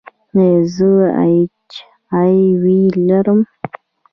ایا 0.37 0.55
زه 0.75 0.89
ایچ 1.19 1.69
آی 2.19 2.35
وي 2.61 2.79
لرم؟ 3.07 3.39